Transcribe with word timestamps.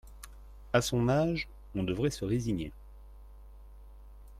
A 0.73 0.81
son 0.81 1.09
âge, 1.09 1.47
on 1.75 1.83
devait 1.83 2.09
se 2.09 2.25
résigner. 2.25 2.71